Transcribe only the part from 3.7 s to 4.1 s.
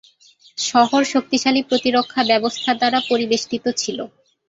ছিল।